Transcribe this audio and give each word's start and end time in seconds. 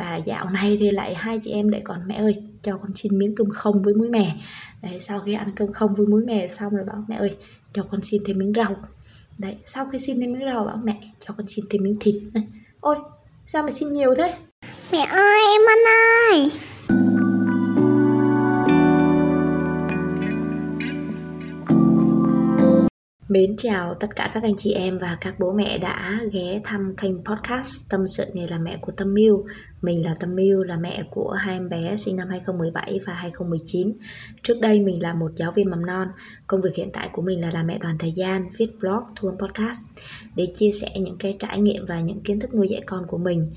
và 0.00 0.16
dạo 0.16 0.50
này 0.50 0.76
thì 0.80 0.90
lại 0.90 1.14
hai 1.14 1.38
chị 1.42 1.50
em 1.50 1.68
lại 1.68 1.80
còn 1.84 1.98
mẹ 2.06 2.14
ơi, 2.14 2.32
cho 2.62 2.76
con 2.76 2.94
xin 2.94 3.18
miếng 3.18 3.34
cơm 3.34 3.50
không 3.50 3.82
với 3.82 3.94
muối 3.94 4.08
mè. 4.08 4.36
Đấy, 4.82 5.00
sau 5.00 5.20
khi 5.20 5.34
ăn 5.34 5.52
cơm 5.56 5.72
không 5.72 5.94
với 5.94 6.06
muối 6.06 6.24
mè 6.24 6.46
xong 6.46 6.72
rồi 6.72 6.84
bảo 6.86 7.04
mẹ 7.08 7.16
ơi, 7.16 7.36
cho 7.72 7.82
con 7.82 8.02
xin 8.02 8.22
thêm 8.26 8.38
miếng 8.38 8.52
rau. 8.56 8.76
Đấy, 9.38 9.56
sau 9.64 9.86
khi 9.92 9.98
xin 9.98 10.20
thêm 10.20 10.32
miếng 10.32 10.48
rau 10.52 10.64
bảo 10.64 10.80
mẹ, 10.84 11.00
cho 11.26 11.34
con 11.36 11.46
xin 11.46 11.64
thêm 11.70 11.82
miếng 11.82 11.94
thịt. 12.00 12.14
Này, 12.34 12.44
ôi, 12.80 12.96
sao 13.46 13.62
mà 13.62 13.70
xin 13.70 13.92
nhiều 13.92 14.14
thế? 14.14 14.34
Mẹ 14.92 15.06
ơi, 15.10 15.40
em 15.52 15.62
ăn 15.68 15.78
ơi. 16.30 16.50
Mến 23.30 23.56
chào 23.56 23.94
tất 23.94 24.16
cả 24.16 24.30
các 24.34 24.42
anh 24.42 24.56
chị 24.56 24.72
em 24.72 24.98
và 24.98 25.18
các 25.20 25.38
bố 25.38 25.52
mẹ 25.52 25.78
đã 25.78 26.20
ghé 26.32 26.60
thăm 26.64 26.94
kênh 26.96 27.24
podcast 27.24 27.90
Tâm 27.90 28.06
sự 28.06 28.24
nghề 28.32 28.46
làm 28.46 28.64
mẹ 28.64 28.76
của 28.80 28.92
Tâm 28.92 29.14
Miu. 29.14 29.44
Mình 29.82 30.04
là 30.04 30.14
Tâm 30.20 30.34
Miu, 30.34 30.62
là 30.62 30.76
mẹ 30.76 31.02
của 31.10 31.30
hai 31.30 31.54
em 31.54 31.68
bé 31.68 31.96
sinh 31.96 32.16
năm 32.16 32.28
2017 32.28 33.00
và 33.06 33.12
2019. 33.12 33.92
Trước 34.42 34.60
đây 34.60 34.80
mình 34.80 35.02
là 35.02 35.14
một 35.14 35.30
giáo 35.36 35.52
viên 35.52 35.70
mầm 35.70 35.86
non. 35.86 36.08
Công 36.46 36.60
việc 36.60 36.74
hiện 36.74 36.90
tại 36.92 37.08
của 37.12 37.22
mình 37.22 37.40
là 37.40 37.50
làm 37.50 37.66
mẹ 37.66 37.78
toàn 37.80 37.98
thời 37.98 38.12
gian, 38.12 38.48
viết 38.56 38.70
blog, 38.80 39.02
thu 39.16 39.28
âm 39.28 39.38
podcast 39.38 39.86
để 40.36 40.46
chia 40.54 40.70
sẻ 40.70 40.88
những 40.94 41.16
cái 41.18 41.36
trải 41.38 41.58
nghiệm 41.58 41.86
và 41.86 42.00
những 42.00 42.20
kiến 42.20 42.40
thức 42.40 42.54
nuôi 42.54 42.68
dạy 42.68 42.82
con 42.86 43.06
của 43.06 43.18
mình 43.18 43.50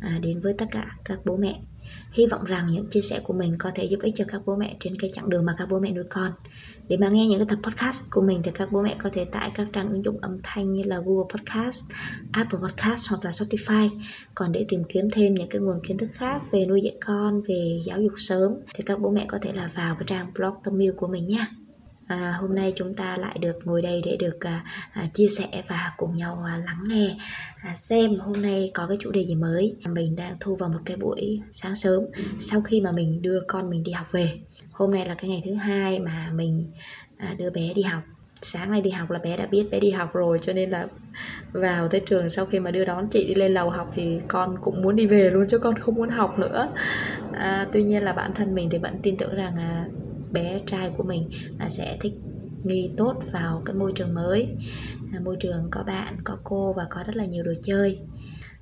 à, 0.00 0.18
đến 0.22 0.40
với 0.40 0.54
tất 0.58 0.66
cả 0.70 0.96
các 1.04 1.18
bố 1.24 1.36
mẹ 1.36 1.60
Hy 2.12 2.26
vọng 2.26 2.44
rằng 2.44 2.66
những 2.72 2.86
chia 2.90 3.00
sẻ 3.00 3.20
của 3.24 3.32
mình 3.32 3.56
có 3.58 3.70
thể 3.74 3.84
giúp 3.84 4.00
ích 4.02 4.14
cho 4.16 4.24
các 4.28 4.42
bố 4.46 4.56
mẹ 4.56 4.76
trên 4.80 4.96
cái 4.98 5.10
chặng 5.10 5.30
đường 5.30 5.44
mà 5.44 5.54
các 5.58 5.68
bố 5.68 5.80
mẹ 5.80 5.92
nuôi 5.92 6.04
con. 6.10 6.32
Để 6.88 6.96
mà 6.96 7.08
nghe 7.08 7.26
những 7.26 7.38
cái 7.38 7.46
tập 7.50 7.58
podcast 7.62 8.04
của 8.10 8.22
mình 8.22 8.40
thì 8.42 8.50
các 8.54 8.72
bố 8.72 8.82
mẹ 8.82 8.96
có 8.98 9.10
thể 9.12 9.24
tải 9.24 9.50
các 9.54 9.68
trang 9.72 9.90
ứng 9.90 10.04
dụng 10.04 10.18
âm 10.20 10.38
thanh 10.42 10.72
như 10.72 10.82
là 10.86 11.00
Google 11.06 11.28
Podcast, 11.34 11.84
Apple 12.32 12.58
Podcast 12.62 13.10
hoặc 13.10 13.24
là 13.24 13.30
Spotify. 13.30 13.88
Còn 14.34 14.52
để 14.52 14.64
tìm 14.68 14.82
kiếm 14.88 15.08
thêm 15.12 15.34
những 15.34 15.48
cái 15.48 15.60
nguồn 15.60 15.80
kiến 15.82 15.98
thức 15.98 16.10
khác 16.12 16.42
về 16.52 16.66
nuôi 16.66 16.80
dạy 16.80 16.96
con, 17.06 17.42
về 17.48 17.80
giáo 17.84 18.00
dục 18.02 18.14
sớm 18.16 18.54
thì 18.74 18.84
các 18.86 19.00
bố 19.00 19.10
mẹ 19.10 19.24
có 19.28 19.38
thể 19.42 19.52
là 19.52 19.70
vào 19.74 19.94
cái 19.94 20.04
trang 20.06 20.32
blog 20.34 20.54
tâm 20.64 20.82
yêu 20.82 20.92
của 20.96 21.08
mình 21.08 21.26
nha 21.26 21.46
à, 22.10 22.34
hôm 22.40 22.54
nay 22.54 22.72
chúng 22.76 22.94
ta 22.94 23.16
lại 23.16 23.38
được 23.40 23.58
ngồi 23.64 23.82
đây 23.82 24.02
để 24.04 24.16
được 24.16 24.40
à, 24.40 24.64
à, 24.92 25.06
chia 25.14 25.26
sẻ 25.28 25.62
và 25.68 25.92
cùng 25.96 26.16
nhau 26.16 26.42
à, 26.46 26.62
lắng 26.66 26.84
nghe 26.88 27.16
à, 27.62 27.74
xem 27.74 28.18
hôm 28.18 28.42
nay 28.42 28.70
có 28.74 28.86
cái 28.86 28.96
chủ 29.00 29.10
đề 29.10 29.24
gì 29.24 29.34
mới. 29.34 29.76
Mình 29.88 30.16
đang 30.16 30.36
thu 30.40 30.56
vào 30.56 30.68
một 30.68 30.78
cái 30.84 30.96
buổi 30.96 31.40
sáng 31.52 31.74
sớm 31.74 32.02
sau 32.38 32.60
khi 32.60 32.80
mà 32.80 32.92
mình 32.92 33.22
đưa 33.22 33.40
con 33.48 33.70
mình 33.70 33.82
đi 33.82 33.92
học 33.92 34.12
về. 34.12 34.30
Hôm 34.72 34.90
nay 34.90 35.06
là 35.06 35.14
cái 35.14 35.30
ngày 35.30 35.42
thứ 35.44 35.54
hai 35.54 35.98
mà 35.98 36.30
mình 36.34 36.70
à, 37.16 37.34
đưa 37.38 37.50
bé 37.50 37.72
đi 37.74 37.82
học. 37.82 38.02
Sáng 38.42 38.70
nay 38.70 38.80
đi 38.80 38.90
học 38.90 39.10
là 39.10 39.18
bé 39.18 39.36
đã 39.36 39.46
biết 39.46 39.66
bé 39.70 39.80
đi 39.80 39.90
học 39.90 40.12
rồi 40.12 40.38
cho 40.38 40.52
nên 40.52 40.70
là 40.70 40.86
vào 41.52 41.88
tới 41.88 42.00
trường 42.06 42.28
sau 42.28 42.46
khi 42.46 42.58
mà 42.58 42.70
đưa 42.70 42.84
đón 42.84 43.08
chị 43.08 43.24
đi 43.28 43.34
lên 43.34 43.54
lầu 43.54 43.70
học 43.70 43.90
thì 43.94 44.18
con 44.28 44.56
cũng 44.60 44.82
muốn 44.82 44.96
đi 44.96 45.06
về 45.06 45.30
luôn 45.30 45.46
chứ 45.48 45.58
con 45.58 45.74
không 45.78 45.94
muốn 45.94 46.08
học 46.08 46.38
nữa. 46.38 46.72
À, 47.32 47.66
tuy 47.72 47.82
nhiên 47.82 48.02
là 48.02 48.12
bản 48.12 48.32
thân 48.32 48.54
mình 48.54 48.70
thì 48.70 48.78
vẫn 48.78 48.98
tin 49.02 49.16
tưởng 49.16 49.34
rằng 49.34 49.56
à, 49.56 49.84
bé 50.32 50.58
trai 50.66 50.90
của 50.96 51.02
mình 51.02 51.30
sẽ 51.68 51.96
thích 52.00 52.12
nghi 52.64 52.90
tốt 52.96 53.22
vào 53.32 53.62
cái 53.64 53.74
môi 53.76 53.92
trường 53.94 54.14
mới. 54.14 54.48
À, 55.12 55.20
môi 55.24 55.36
trường 55.40 55.68
có 55.70 55.82
bạn, 55.82 56.16
có 56.24 56.38
cô 56.44 56.72
và 56.72 56.86
có 56.90 57.02
rất 57.06 57.16
là 57.16 57.24
nhiều 57.24 57.44
đồ 57.44 57.52
chơi. 57.62 57.98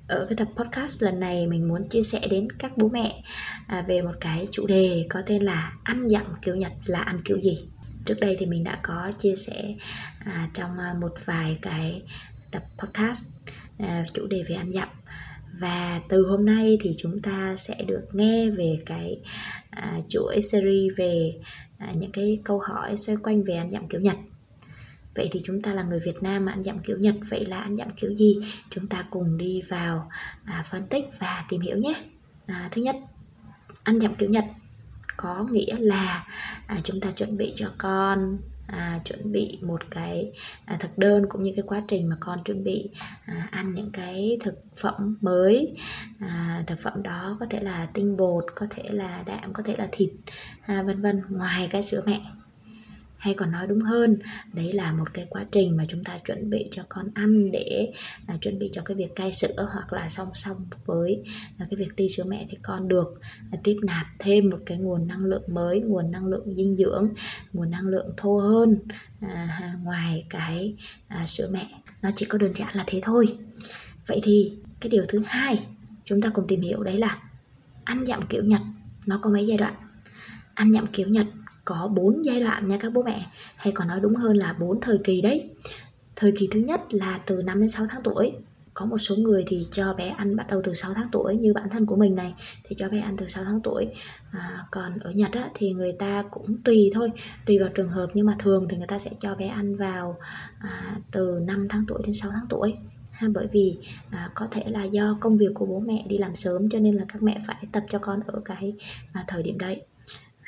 Ở 0.07 0.25
cái 0.29 0.35
tập 0.35 0.47
podcast 0.55 1.03
lần 1.03 1.19
này, 1.19 1.47
mình 1.47 1.67
muốn 1.67 1.89
chia 1.89 2.01
sẻ 2.01 2.21
đến 2.29 2.51
các 2.51 2.77
bố 2.77 2.89
mẹ 2.89 3.23
à, 3.67 3.85
về 3.87 4.01
một 4.01 4.15
cái 4.19 4.47
chủ 4.51 4.67
đề 4.67 5.05
có 5.09 5.21
tên 5.25 5.43
là 5.43 5.73
ăn 5.83 6.09
dặm 6.09 6.25
kiểu 6.41 6.55
nhật 6.55 6.71
là 6.85 6.99
ăn 6.99 7.21
kiểu 7.25 7.41
gì. 7.41 7.67
Trước 8.05 8.19
đây 8.19 8.35
thì 8.39 8.45
mình 8.45 8.63
đã 8.63 8.79
có 8.83 9.11
chia 9.17 9.35
sẻ 9.35 9.75
à, 10.25 10.49
trong 10.53 10.77
một 11.01 11.13
vài 11.25 11.57
cái 11.61 12.01
tập 12.51 12.63
podcast 12.77 13.25
chủ 14.13 14.27
đề 14.27 14.43
về 14.49 14.55
ăn 14.55 14.71
dặm 14.71 14.89
và 15.59 16.01
từ 16.09 16.25
hôm 16.25 16.45
nay 16.45 16.77
thì 16.81 16.91
chúng 16.97 17.21
ta 17.21 17.55
sẽ 17.57 17.75
được 17.87 18.07
nghe 18.13 18.49
về 18.49 18.77
cái 18.85 19.19
à, 19.69 19.99
chuỗi 20.07 20.41
series 20.41 20.93
về 20.97 21.33
à, 21.77 21.91
những 21.95 22.11
cái 22.11 22.37
câu 22.43 22.59
hỏi 22.59 22.95
xoay 22.95 23.17
quanh 23.23 23.43
về 23.43 23.55
ăn 23.55 23.71
dặm 23.71 23.87
kiểu 23.87 24.01
Nhật 24.01 24.17
Vậy 25.15 25.29
thì 25.31 25.41
chúng 25.43 25.61
ta 25.61 25.73
là 25.73 25.83
người 25.83 25.99
Việt 25.99 26.23
Nam 26.23 26.45
mà 26.45 26.51
ăn 26.51 26.63
dặm 26.63 26.79
kiểu 26.79 26.97
Nhật 26.97 27.15
Vậy 27.29 27.45
là 27.45 27.59
ăn 27.59 27.77
dặm 27.77 27.87
kiểu 27.89 28.15
gì? 28.15 28.39
Chúng 28.69 28.87
ta 28.87 29.05
cùng 29.09 29.37
đi 29.37 29.61
vào 29.69 30.09
à, 30.45 30.63
phân 30.71 30.87
tích 30.87 31.05
và 31.19 31.45
tìm 31.49 31.61
hiểu 31.61 31.77
nhé 31.77 31.93
à, 32.47 32.69
Thứ 32.71 32.81
nhất, 32.81 32.95
ăn 33.83 33.99
dặm 33.99 34.15
kiểu 34.15 34.29
Nhật 34.29 34.45
có 35.17 35.47
nghĩa 35.51 35.75
là 35.79 36.27
à, 36.67 36.77
chúng 36.83 37.01
ta 37.01 37.11
chuẩn 37.11 37.37
bị 37.37 37.53
cho 37.55 37.71
con 37.77 38.37
à, 38.71 38.99
chuẩn 39.05 39.31
bị 39.31 39.59
một 39.61 39.91
cái 39.91 40.31
à, 40.65 40.77
thực 40.79 40.97
đơn 40.97 41.25
cũng 41.29 41.41
như 41.41 41.51
cái 41.55 41.63
quá 41.67 41.81
trình 41.87 42.09
mà 42.09 42.15
con 42.19 42.43
chuẩn 42.43 42.63
bị 42.63 42.89
à, 43.25 43.47
ăn 43.51 43.75
những 43.75 43.91
cái 43.91 44.37
thực 44.43 44.55
phẩm 44.75 45.17
mới. 45.21 45.75
À, 46.19 46.63
thực 46.67 46.79
phẩm 46.79 47.03
đó 47.03 47.37
có 47.39 47.45
thể 47.49 47.59
là 47.61 47.87
tinh 47.93 48.17
bột 48.17 48.45
có 48.55 48.67
thể 48.69 48.83
là 48.91 49.23
đạm 49.25 49.53
có 49.53 49.63
thể 49.63 49.75
là 49.77 49.87
thịt 49.91 50.09
à, 50.61 50.83
vân 50.83 51.01
vân 51.01 51.21
ngoài 51.29 51.67
cái 51.71 51.81
sữa 51.81 52.03
mẹ 52.05 52.21
hay 53.19 53.33
còn 53.33 53.51
nói 53.51 53.67
đúng 53.67 53.79
hơn. 53.79 54.17
Đấy 54.53 54.73
là 54.73 54.93
một 54.93 55.13
cái 55.13 55.25
quá 55.29 55.45
trình 55.51 55.77
mà 55.77 55.85
chúng 55.89 56.03
ta 56.03 56.17
chuẩn 56.17 56.49
bị 56.49 56.67
cho 56.71 56.83
con 56.89 57.05
ăn 57.13 57.51
để 57.51 57.91
à, 58.27 58.35
chuẩn 58.41 58.59
bị 58.59 58.69
cho 58.73 58.81
cái 58.85 58.95
việc 58.95 59.15
cai 59.15 59.31
sữa 59.31 59.69
hoặc 59.73 59.93
là 59.93 60.09
song 60.09 60.27
song 60.33 60.65
với 60.85 61.23
à, 61.57 61.65
cái 61.69 61.75
việc 61.77 61.95
ti 61.95 62.09
sữa 62.09 62.23
mẹ 62.27 62.45
thì 62.49 62.57
con 62.61 62.87
được 62.87 63.19
à, 63.51 63.57
tiếp 63.63 63.77
nạp 63.83 64.05
thêm 64.19 64.49
một 64.49 64.59
cái 64.65 64.77
nguồn 64.77 65.07
năng 65.07 65.25
lượng 65.25 65.43
mới 65.47 65.79
nguồn 65.79 66.11
năng 66.11 66.25
lượng 66.25 66.55
dinh 66.55 66.75
dưỡng 66.75 67.09
nguồn 67.53 67.71
năng 67.71 67.87
lượng 67.87 68.13
thô 68.17 68.37
hơn 68.37 68.79
à, 69.21 69.73
ngoài 69.83 70.25
cái 70.29 70.75
à, 71.07 71.25
sữa 71.25 71.49
mẹ. 71.51 71.69
Nó 72.01 72.09
chỉ 72.15 72.25
có 72.25 72.37
đơn 72.37 72.53
giản 72.55 72.69
là 72.73 72.83
thế 72.87 72.99
thôi. 73.03 73.37
Vậy 74.07 74.19
thì 74.23 74.51
cái 74.79 74.89
điều 74.89 75.03
thứ 75.07 75.21
hai 75.25 75.59
chúng 76.05 76.21
ta 76.21 76.29
cùng 76.29 76.47
tìm 76.47 76.61
hiểu 76.61 76.83
đấy 76.83 76.97
là 76.97 77.17
ăn 77.83 78.05
dặm 78.05 78.21
kiểu 78.21 78.43
nhật. 78.43 78.61
Nó 79.05 79.19
có 79.21 79.29
mấy 79.29 79.47
giai 79.47 79.57
đoạn? 79.57 79.73
Ăn 80.53 80.73
dặm 80.73 80.85
kiểu 80.85 81.07
nhật 81.07 81.25
có 81.69 81.87
4 81.95 82.25
giai 82.25 82.39
đoạn 82.39 82.67
nha 82.67 82.77
các 82.79 82.93
bố 82.93 83.03
mẹ. 83.03 83.25
Hay 83.55 83.73
còn 83.73 83.87
nói 83.87 83.99
đúng 83.99 84.15
hơn 84.15 84.37
là 84.37 84.53
4 84.53 84.81
thời 84.81 84.97
kỳ 85.03 85.21
đấy. 85.21 85.49
Thời 86.15 86.31
kỳ 86.31 86.47
thứ 86.51 86.59
nhất 86.59 86.81
là 86.93 87.19
từ 87.25 87.41
5 87.41 87.59
đến 87.59 87.69
6 87.69 87.85
tháng 87.89 88.01
tuổi. 88.03 88.31
Có 88.73 88.85
một 88.85 88.97
số 88.97 89.15
người 89.15 89.43
thì 89.47 89.63
cho 89.71 89.93
bé 89.93 90.07
ăn 90.07 90.35
bắt 90.35 90.47
đầu 90.47 90.61
từ 90.63 90.73
6 90.73 90.93
tháng 90.93 91.07
tuổi 91.11 91.35
như 91.35 91.53
bản 91.53 91.69
thân 91.69 91.85
của 91.85 91.95
mình 91.95 92.15
này 92.15 92.33
thì 92.63 92.75
cho 92.79 92.89
bé 92.89 92.99
ăn 92.99 93.17
từ 93.17 93.27
6 93.27 93.43
tháng 93.43 93.61
tuổi. 93.61 93.87
À, 94.31 94.65
còn 94.71 94.99
ở 94.99 95.11
Nhật 95.11 95.31
á, 95.31 95.49
thì 95.53 95.71
người 95.71 95.91
ta 95.91 96.23
cũng 96.31 96.57
tùy 96.63 96.91
thôi 96.93 97.11
tùy 97.45 97.59
vào 97.59 97.69
trường 97.69 97.89
hợp. 97.89 98.07
Nhưng 98.13 98.25
mà 98.25 98.35
thường 98.39 98.67
thì 98.69 98.77
người 98.77 98.87
ta 98.87 98.99
sẽ 98.99 99.11
cho 99.17 99.35
bé 99.35 99.47
ăn 99.47 99.75
vào 99.75 100.17
à, 100.59 100.95
từ 101.11 101.39
5 101.45 101.67
tháng 101.69 101.85
tuổi 101.87 102.01
đến 102.05 102.13
6 102.13 102.31
tháng 102.31 102.45
tuổi. 102.49 102.73
Ha 103.11 103.27
bởi 103.33 103.47
vì 103.51 103.77
à, 104.09 104.29
có 104.35 104.47
thể 104.51 104.63
là 104.67 104.83
do 104.83 105.17
công 105.19 105.37
việc 105.37 105.51
của 105.53 105.65
bố 105.65 105.79
mẹ 105.79 106.05
đi 106.07 106.17
làm 106.17 106.35
sớm 106.35 106.69
cho 106.69 106.79
nên 106.79 106.95
là 106.95 107.05
các 107.07 107.23
mẹ 107.23 107.41
phải 107.47 107.63
tập 107.71 107.83
cho 107.89 107.99
con 107.99 108.19
ở 108.27 108.41
cái 108.45 108.73
à, 109.13 109.23
thời 109.27 109.43
điểm 109.43 109.57
đấy 109.57 109.81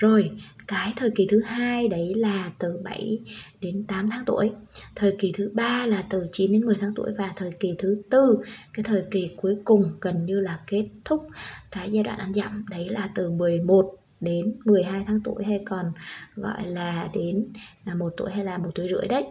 rồi, 0.02 0.32
cái 0.68 0.94
thời 0.96 1.10
kỳ 1.16 1.28
thứ 1.30 1.42
hai 1.42 1.88
đấy 1.88 2.14
là 2.16 2.52
từ 2.60 2.80
7 2.84 3.20
đến 3.62 3.86
8 3.88 4.06
tháng 4.08 4.26
tuổi. 4.26 4.52
Thời 4.96 5.16
kỳ 5.20 5.32
thứ 5.38 5.52
ba 5.54 5.86
là 5.86 6.04
từ 6.10 6.26
9 6.32 6.52
đến 6.52 6.66
10 6.66 6.76
tháng 6.76 6.94
tuổi 6.96 7.12
và 7.18 7.32
thời 7.36 7.52
kỳ 7.52 7.76
thứ 7.78 8.02
tư, 8.10 8.38
cái 8.74 8.84
thời 8.84 9.04
kỳ 9.12 9.30
cuối 9.38 9.58
cùng 9.66 9.84
gần 10.02 10.26
như 10.26 10.40
là 10.40 10.60
kết 10.68 10.88
thúc 11.06 11.28
cái 11.72 11.92
giai 11.92 12.04
đoạn 12.04 12.20
ăn 12.20 12.34
dặm 12.34 12.66
đấy 12.70 12.90
là 12.90 13.10
từ 13.16 13.30
11 13.30 13.96
đến 14.20 14.56
12 14.66 15.04
tháng 15.08 15.22
tuổi 15.24 15.44
hay 15.44 15.62
còn 15.66 15.92
gọi 16.36 16.68
là 16.68 17.10
đến 17.14 17.48
là 17.86 17.96
một 17.96 18.14
tuổi 18.18 18.32
hay 18.32 18.46
là 18.46 18.58
một 18.58 18.70
tuổi 18.76 18.88
rưỡi 18.88 19.08
đấy. 19.08 19.24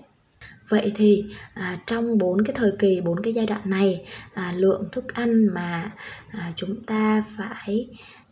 Vậy 0.68 0.92
thì 0.94 1.24
à, 1.54 1.78
trong 1.86 2.18
bốn 2.18 2.44
cái 2.44 2.54
thời 2.54 2.72
kỳ, 2.78 3.00
bốn 3.00 3.22
cái 3.22 3.32
giai 3.32 3.46
đoạn 3.46 3.62
này, 3.64 4.04
à, 4.34 4.52
lượng 4.56 4.88
thức 4.92 5.14
ăn 5.14 5.46
mà 5.54 5.90
à, 6.30 6.52
chúng 6.56 6.84
ta 6.84 7.22
phải 7.36 7.88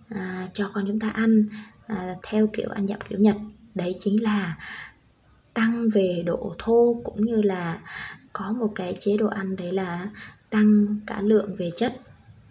à, 0.09 0.49
cho 0.53 0.70
con 0.75 0.84
chúng 0.87 1.00
ta 1.00 1.09
ăn 1.09 1.49
à, 1.88 2.15
theo 2.22 2.47
kiểu 2.47 2.69
ăn 2.71 2.87
dặm 2.87 2.99
kiểu 3.09 3.19
Nhật 3.19 3.37
đấy 3.75 3.94
chính 3.99 4.22
là 4.22 4.56
tăng 5.54 5.88
về 5.88 6.22
độ 6.26 6.54
thô 6.59 7.00
cũng 7.04 7.25
như 7.25 7.43
là 7.43 7.81
có 8.32 8.53
một 8.53 8.69
cái 8.75 8.94
chế 9.00 9.16
độ 9.16 9.26
ăn 9.26 9.56
đấy 9.56 9.72
là 9.72 10.09
tăng 10.50 10.97
cả 11.06 11.21
lượng 11.22 11.56
về 11.56 11.71
chất 11.76 12.00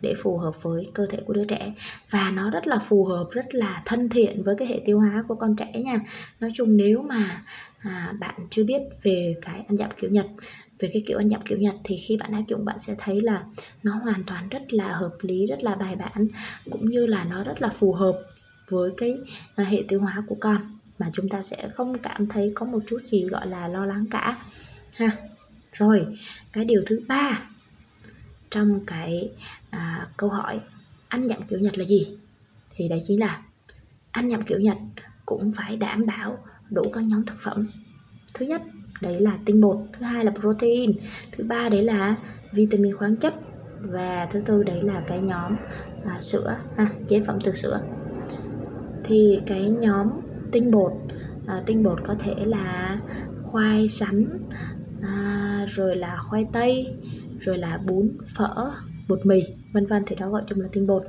để 0.02 0.14
phù 0.24 0.38
hợp 0.38 0.64
với 0.64 0.88
cơ 0.94 1.06
thể 1.06 1.20
của 1.26 1.34
đứa 1.34 1.44
trẻ. 1.44 1.74
Và 2.10 2.32
nó 2.32 2.50
rất 2.50 2.68
là 2.68 2.80
phù 2.80 3.06
hợp 3.06 3.28
rất 3.32 3.56
là 3.56 3.82
thân 3.86 4.10
thiện 4.10 4.44
với 4.44 4.56
cái 4.56 4.68
hệ 4.68 4.82
tiêu 4.86 5.00
hóa 5.00 5.24
của 5.28 5.36
con 5.36 5.56
trẻ 5.56 5.82
nha. 5.82 6.00
Nói 6.40 6.52
chung 6.54 6.78
nếu 6.78 7.02
mà 7.02 7.44
à, 7.80 8.14
bạn 8.20 8.36
chưa 8.50 8.64
biết 8.64 8.82
về 9.04 9.36
cái 9.42 9.66
ăn 9.68 9.78
dặm 9.78 9.90
kiểu 10.00 10.10
nhật 10.10 10.28
về 10.80 10.90
cái 10.94 11.04
kiểu 11.08 11.18
ăn 11.18 11.30
dặm 11.30 11.42
kiểu 11.42 11.58
nhật 11.58 11.76
thì 11.84 11.98
khi 11.98 12.18
bạn 12.18 12.32
áp 12.32 12.44
dụng 12.48 12.66
bạn 12.66 12.80
sẽ 12.80 12.96
thấy 12.98 13.22
là 13.22 13.44
nó 13.84 13.92
hoàn 14.04 14.24
toàn 14.24 14.50
rất 14.50 14.74
là 14.74 14.94
hợp 14.94 15.14
lý 15.22 15.46
rất 15.46 15.64
là 15.64 15.76
bài 15.76 15.96
bản 15.96 16.28
cũng 16.72 16.90
như 16.90 17.06
là 17.06 17.24
nó 17.24 17.44
rất 17.44 17.62
là 17.62 17.70
phù 17.70 17.94
hợp 17.94 18.20
với 18.70 18.92
cái 18.98 19.18
à, 19.56 19.64
hệ 19.64 19.84
tiêu 19.88 20.00
hóa 20.00 20.24
của 20.28 20.38
con 20.40 20.62
mà 21.00 21.10
chúng 21.14 21.30
ta 21.30 21.42
sẽ 21.42 21.70
không 21.76 21.98
cảm 21.98 22.28
thấy 22.28 22.52
có 22.56 22.66
một 22.66 22.80
chút 22.88 22.98
gì 23.08 23.26
gọi 23.26 23.48
là 23.48 23.68
lo 23.68 23.86
lắng 23.86 24.06
cả 24.12 24.38
ha. 24.94 25.12
Rồi 25.72 26.06
cái 26.54 26.66
điều 26.66 26.82
thứ 26.86 27.02
ba 27.08 27.50
trong 28.50 28.86
cái 28.86 29.32
à, 29.70 30.08
câu 30.18 30.30
hỏi 30.30 30.60
ăn 31.08 31.28
nhậm 31.28 31.42
kiểu 31.42 31.60
nhật 31.60 31.78
là 31.78 31.86
gì? 31.86 32.18
Thì 32.70 32.88
đấy 32.88 33.02
chính 33.08 33.20
là 33.20 33.42
ăn 34.12 34.28
nhậm 34.28 34.42
kiểu 34.42 34.60
nhật 34.60 34.78
cũng 35.26 35.52
phải 35.52 35.78
đảm 35.78 36.06
bảo 36.06 36.38
đủ 36.70 36.84
các 36.94 37.06
nhóm 37.06 37.26
thực 37.26 37.40
phẩm. 37.40 37.68
Thứ 38.34 38.46
nhất 38.46 38.62
đấy 39.02 39.20
là 39.20 39.38
tinh 39.46 39.62
bột 39.62 39.78
thứ 39.94 40.06
hai 40.06 40.26
là 40.26 40.32
protein 40.32 40.92
thứ 41.32 41.44
ba 41.44 41.70
đấy 41.70 41.84
là 41.84 42.16
vitamin 42.52 42.96
khoáng 42.96 43.18
chất 43.18 43.34
và 43.82 44.28
thứ 44.32 44.42
tư 44.46 44.64
đấy 44.64 44.82
là 44.84 45.04
cái 45.08 45.20
nhóm 45.22 45.56
à, 46.06 46.20
sữa 46.20 46.58
ha, 46.78 46.88
chế 47.08 47.22
phẩm 47.28 47.38
từ 47.44 47.52
sữa 47.52 47.82
thì 49.08 49.38
cái 49.46 49.70
nhóm 49.70 50.08
tinh 50.52 50.72
bột 50.72 50.92
à, 51.48 51.62
tinh 51.66 51.84
bột 51.84 52.04
có 52.04 52.16
thể 52.20 52.34
là 52.46 53.00
khoai 53.44 53.88
sắn 53.88 54.26
à, 55.02 55.66
rồi 55.68 55.96
là 55.96 56.18
khoai 56.30 56.46
tây 56.54 56.88
rồi 57.40 57.58
là 57.58 57.80
bún 57.86 58.18
phở 58.36 58.72
bột 59.08 59.26
mì 59.26 59.44
vân 59.74 59.86
vân 59.86 60.04
thì 60.06 60.16
đó 60.16 60.30
gọi 60.30 60.42
chung 60.48 60.62
là 60.62 60.68
tinh 60.72 60.88
bột. 60.88 61.04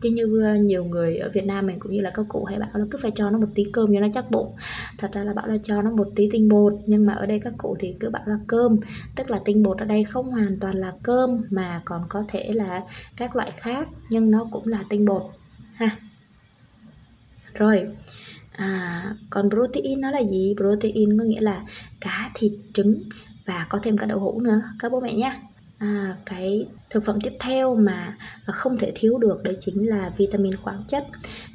Chứ 0.00 0.10
như 0.10 0.42
à, 0.44 0.56
nhiều 0.56 0.84
người 0.84 1.16
ở 1.16 1.30
Việt 1.32 1.44
Nam 1.44 1.66
mình 1.66 1.78
cũng 1.80 1.92
như 1.92 2.00
là 2.00 2.10
các 2.14 2.26
cụ 2.28 2.44
hay 2.44 2.58
bảo 2.58 2.70
là 2.74 2.84
cứ 2.90 2.98
phải 3.02 3.10
cho 3.10 3.30
nó 3.30 3.38
một 3.38 3.46
tí 3.54 3.64
cơm 3.72 3.94
cho 3.94 4.00
nó 4.00 4.06
chắc 4.14 4.30
bụng. 4.30 4.54
Thật 4.98 5.10
ra 5.12 5.24
là 5.24 5.32
bảo 5.32 5.46
là 5.46 5.56
cho 5.62 5.82
nó 5.82 5.90
một 5.90 6.08
tí 6.16 6.28
tinh 6.32 6.48
bột 6.48 6.72
nhưng 6.86 7.06
mà 7.06 7.12
ở 7.12 7.26
đây 7.26 7.40
các 7.40 7.52
cụ 7.58 7.76
thì 7.78 7.94
cứ 8.00 8.10
bảo 8.10 8.22
là 8.26 8.38
cơm 8.46 8.76
tức 9.16 9.30
là 9.30 9.40
tinh 9.44 9.62
bột 9.62 9.78
ở 9.78 9.84
đây 9.84 10.04
không 10.04 10.30
hoàn 10.30 10.56
toàn 10.60 10.76
là 10.76 10.92
cơm 11.02 11.42
mà 11.50 11.82
còn 11.84 12.02
có 12.08 12.24
thể 12.28 12.50
là 12.52 12.82
các 13.16 13.36
loại 13.36 13.50
khác 13.56 13.88
nhưng 14.10 14.30
nó 14.30 14.48
cũng 14.50 14.66
là 14.66 14.84
tinh 14.88 15.04
bột 15.04 15.22
ha 15.74 15.96
rồi 17.54 17.86
à, 18.52 19.14
còn 19.30 19.50
protein 19.50 20.00
nó 20.00 20.10
là 20.10 20.22
gì? 20.30 20.54
Protein 20.56 21.18
có 21.18 21.24
nghĩa 21.24 21.40
là 21.40 21.62
cá 22.00 22.30
thịt 22.34 22.52
trứng 22.72 23.02
và 23.46 23.66
có 23.68 23.78
thêm 23.82 23.96
cả 23.96 24.06
đậu 24.06 24.18
hũ 24.18 24.40
nữa 24.40 24.62
các 24.78 24.92
bố 24.92 25.00
mẹ 25.00 25.14
nhé. 25.14 25.32
À, 25.78 26.16
cái 26.26 26.66
thực 26.90 27.04
phẩm 27.04 27.18
tiếp 27.20 27.32
theo 27.40 27.74
mà 27.74 28.16
không 28.46 28.78
thể 28.78 28.92
thiếu 28.94 29.18
được 29.18 29.42
đấy 29.42 29.54
chính 29.58 29.88
là 29.88 30.10
vitamin 30.16 30.56
khoáng 30.56 30.84
chất. 30.86 31.06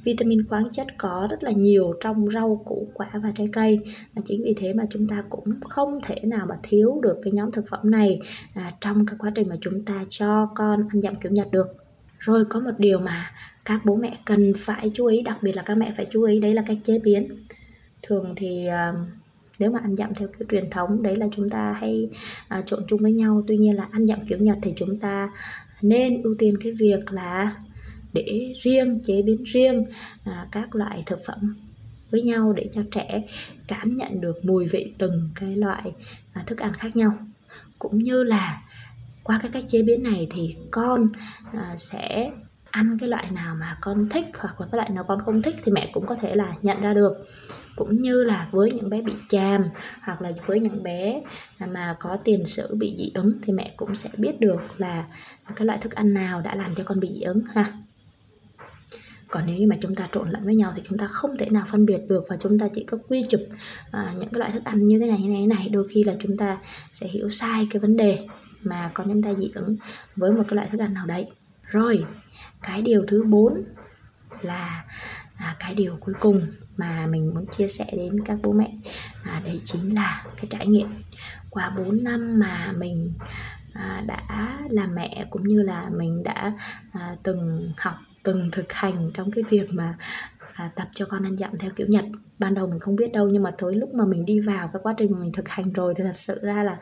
Vitamin 0.03 0.47
khoáng 0.47 0.71
chất 0.71 0.88
có 0.97 1.27
rất 1.31 1.44
là 1.44 1.51
nhiều 1.51 1.94
trong 2.01 2.31
rau 2.31 2.62
củ 2.65 2.88
quả 2.94 3.09
và 3.13 3.31
trái 3.36 3.47
cây. 3.53 3.80
À, 4.15 4.21
chính 4.25 4.44
vì 4.44 4.53
thế 4.57 4.74
mà 4.74 4.83
chúng 4.89 5.07
ta 5.07 5.24
cũng 5.30 5.59
không 5.62 6.00
thể 6.03 6.15
nào 6.24 6.45
mà 6.50 6.56
thiếu 6.63 7.00
được 7.03 7.18
cái 7.24 7.33
nhóm 7.33 7.51
thực 7.51 7.65
phẩm 7.69 7.92
này 7.92 8.19
à, 8.53 8.71
trong 8.81 9.06
cái 9.06 9.15
quá 9.19 9.31
trình 9.36 9.50
mà 9.50 9.56
chúng 9.62 9.86
ta 9.86 10.06
cho 10.09 10.50
con 10.56 10.88
ăn 10.89 11.01
dặm 11.01 11.15
kiểu 11.15 11.31
nhật 11.31 11.51
được 11.51 11.84
rồi 12.25 12.45
có 12.50 12.60
một 12.60 12.72
điều 12.77 13.00
mà 13.00 13.31
các 13.66 13.86
bố 13.86 13.95
mẹ 13.95 14.18
cần 14.25 14.54
phải 14.57 14.92
chú 14.94 15.06
ý 15.06 15.22
đặc 15.22 15.38
biệt 15.44 15.56
là 15.56 15.62
các 15.62 15.77
mẹ 15.77 15.94
phải 15.98 16.06
chú 16.12 16.24
ý 16.24 16.39
đấy 16.39 16.54
là 16.54 16.63
cách 16.68 16.77
chế 16.83 17.00
biến. 17.00 17.27
Thường 18.01 18.33
thì 18.36 18.68
uh, 18.68 19.07
nếu 19.60 19.72
mà 19.72 19.80
ăn 19.80 19.95
dặm 19.95 20.13
theo 20.13 20.27
kiểu 20.27 20.48
truyền 20.51 20.69
thống 20.69 21.04
đấy 21.04 21.16
là 21.16 21.27
chúng 21.36 21.50
ta 21.50 21.75
hay 21.80 22.10
à, 22.48 22.62
trộn 22.62 22.83
chung 22.88 23.01
với 23.01 23.12
nhau. 23.12 23.44
Tuy 23.48 23.57
nhiên 23.57 23.75
là 23.75 23.88
ăn 23.92 24.07
dặm 24.07 24.19
kiểu 24.25 24.38
nhật 24.38 24.57
thì 24.62 24.74
chúng 24.75 25.00
ta 25.00 25.30
nên 25.81 26.22
ưu 26.22 26.36
tiên 26.39 26.57
cái 26.62 26.72
việc 26.72 27.12
là 27.12 27.56
để 28.13 28.54
riêng 28.62 29.00
chế 29.04 29.21
biến 29.21 29.44
riêng 29.44 29.86
à, 30.24 30.45
các 30.51 30.75
loại 30.75 31.04
thực 31.06 31.19
phẩm 31.25 31.56
với 32.12 32.21
nhau 32.21 32.54
để 32.54 32.69
cho 32.71 32.81
trẻ 32.92 33.24
cảm 33.68 33.89
nhận 33.89 34.21
được 34.21 34.45
mùi 34.45 34.66
vị 34.68 34.94
từng 34.98 35.30
cái 35.36 35.56
loại 35.56 35.83
à, 36.33 36.44
thức 36.45 36.60
ăn 36.60 36.74
khác 36.74 36.95
nhau. 36.95 37.13
Cũng 37.80 38.00
như 38.00 38.24
là 38.24 38.57
qua 39.25 39.39
cái 39.42 39.51
cách 39.51 39.63
chế 39.68 39.81
biến 39.81 40.04
này 40.04 40.27
thì 40.31 40.56
con 40.72 41.07
à, 41.54 41.75
sẽ 41.75 42.31
ăn 42.72 42.98
cái 43.00 43.10
loại 43.10 43.24
nào 43.31 43.56
mà 43.60 43.77
con 43.81 44.10
thích 44.10 44.25
hoặc 44.39 44.62
là 44.62 44.68
cái 44.72 44.77
loại 44.77 44.89
nào 44.89 45.04
con 45.07 45.19
không 45.25 45.42
thích 45.42 45.56
thì 45.63 45.72
mẹ 45.72 45.89
cũng 45.94 46.06
có 46.06 46.16
thể 46.16 46.36
là 46.36 46.51
nhận 46.62 46.81
ra 46.81 46.94
được. 46.94 47.13
Cũng 47.75 48.01
như 48.01 48.24
là 48.24 48.48
với 48.51 48.72
những 48.72 48.89
bé 48.89 49.01
bị 49.01 49.13
chàm 49.27 49.63
hoặc 50.01 50.22
là 50.22 50.31
với 50.45 50.60
những 50.60 50.83
bé 50.83 51.22
mà 51.60 51.95
có 52.00 52.18
tiền 52.24 52.45
sử 52.45 52.75
bị 52.75 52.95
dị 52.98 53.12
ứng 53.13 53.31
thì 53.42 53.54
mẹ 53.54 53.74
cũng 53.77 53.95
sẽ 53.95 54.10
biết 54.18 54.39
được 54.39 54.60
là 54.77 55.06
cái 55.56 55.66
loại 55.66 55.78
thức 55.81 55.95
ăn 55.95 56.13
nào 56.13 56.42
đã 56.42 56.56
làm 56.56 56.75
cho 56.75 56.83
con 56.83 57.00
bị 57.00 57.10
dị 57.13 57.21
ứng 57.21 57.42
ha. 57.54 57.74
Còn 59.28 59.44
nếu 59.48 59.57
như 59.57 59.68
mà 59.68 59.75
chúng 59.81 59.95
ta 59.95 60.07
trộn 60.12 60.30
lẫn 60.30 60.42
với 60.45 60.56
nhau 60.56 60.74
thì 60.75 60.81
chúng 60.89 60.98
ta 60.98 61.07
không 61.07 61.38
thể 61.38 61.50
nào 61.50 61.66
phân 61.71 61.86
biệt 61.86 62.00
được 62.07 62.25
và 62.30 62.36
chúng 62.36 62.60
ta 62.60 62.68
chỉ 62.74 62.83
có 62.83 62.98
quy 63.07 63.24
chụp 63.30 63.42
à, 63.92 64.13
những 64.19 64.30
cái 64.30 64.39
loại 64.39 64.51
thức 64.51 64.63
ăn 64.63 64.88
như 64.88 65.00
thế 65.00 65.07
này 65.07 65.19
như 65.19 65.30
này, 65.30 65.48
này. 65.48 65.69
Đôi 65.69 65.88
khi 65.88 66.04
là 66.04 66.13
chúng 66.19 66.38
ta 66.38 66.57
sẽ 66.92 67.07
hiểu 67.07 67.30
sai 67.30 67.68
cái 67.71 67.80
vấn 67.80 67.98
đề 67.98 68.28
mà 68.65 68.91
con 68.94 69.07
chúng 69.07 69.23
ta 69.23 69.33
dị 69.33 69.51
ứng 69.56 69.77
với 70.15 70.31
một 70.31 70.44
cái 70.47 70.56
loại 70.56 70.67
thức 70.69 70.81
ăn 70.81 70.94
nào 70.94 71.06
đấy. 71.06 71.27
Rồi 71.63 72.06
cái 72.63 72.81
điều 72.81 73.03
thứ 73.07 73.23
bốn 73.23 73.63
là 74.41 74.85
à, 75.35 75.56
cái 75.59 75.73
điều 75.73 75.97
cuối 76.00 76.15
cùng 76.19 76.47
mà 76.77 77.07
mình 77.07 77.33
muốn 77.33 77.45
chia 77.47 77.67
sẻ 77.67 77.85
đến 77.91 78.21
các 78.25 78.38
bố 78.44 78.51
mẹ 78.51 78.73
à, 79.23 79.41
đấy 79.45 79.62
chính 79.63 79.95
là 79.95 80.23
cái 80.38 80.47
trải 80.50 80.67
nghiệm. 80.67 81.03
Qua 81.50 81.69
4 81.69 82.03
năm 82.03 82.39
mà 82.39 82.73
mình 82.77 83.13
à, 83.73 84.03
đã 84.07 84.57
làm 84.69 84.95
mẹ 84.95 85.25
cũng 85.29 85.47
như 85.47 85.61
là 85.61 85.89
mình 85.91 86.23
đã 86.23 86.53
à, 86.91 87.15
từng 87.23 87.73
học 87.77 87.95
từng 88.25 88.50
thực 88.51 88.73
hành 88.73 89.11
trong 89.13 89.31
cái 89.31 89.44
việc 89.50 89.73
mà 89.73 89.97
à, 90.56 90.69
tập 90.75 90.88
cho 90.94 91.06
con 91.06 91.24
ăn 91.24 91.38
dặm 91.38 91.57
theo 91.57 91.72
kiểu 91.75 91.88
nhật. 91.88 92.06
Ban 92.40 92.54
đầu 92.54 92.68
mình 92.68 92.80
không 92.80 92.96
biết 92.96 93.12
đâu 93.13 93.30
nhưng 93.30 93.44
mà 93.44 93.52
tới 93.57 93.75
lúc 93.75 93.94
mà 93.94 94.06
mình 94.06 94.25
đi 94.25 94.40
vào 94.40 94.69
cái 94.74 94.80
quá 94.84 94.94
trình 94.98 95.12
mà 95.12 95.19
mình 95.19 95.31
thực 95.31 95.50
hành 95.50 95.74
rồi 95.74 95.94
thì 95.98 96.04
thật 96.04 96.16
sự 96.16 96.40
ra 96.42 96.63
là 96.63 96.75